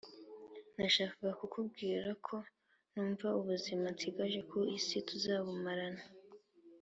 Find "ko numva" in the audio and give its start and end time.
2.25-3.27